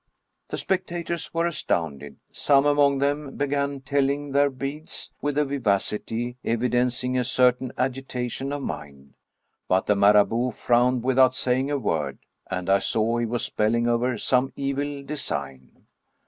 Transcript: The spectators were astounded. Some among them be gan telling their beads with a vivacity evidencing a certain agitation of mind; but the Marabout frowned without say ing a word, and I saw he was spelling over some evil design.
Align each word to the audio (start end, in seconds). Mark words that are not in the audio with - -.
The 0.47 0.57
spectators 0.57 1.31
were 1.31 1.45
astounded. 1.45 2.17
Some 2.31 2.65
among 2.65 2.97
them 2.97 3.37
be 3.37 3.45
gan 3.45 3.81
telling 3.81 4.31
their 4.31 4.49
beads 4.49 5.11
with 5.21 5.37
a 5.37 5.45
vivacity 5.45 6.37
evidencing 6.43 7.19
a 7.19 7.23
certain 7.23 7.71
agitation 7.77 8.51
of 8.51 8.63
mind; 8.63 9.13
but 9.67 9.85
the 9.85 9.95
Marabout 9.95 10.55
frowned 10.55 11.03
without 11.03 11.35
say 11.35 11.59
ing 11.59 11.69
a 11.69 11.77
word, 11.77 12.17
and 12.49 12.67
I 12.67 12.79
saw 12.79 13.19
he 13.19 13.27
was 13.27 13.45
spelling 13.45 13.87
over 13.87 14.17
some 14.17 14.51
evil 14.55 15.03
design. 15.03 15.85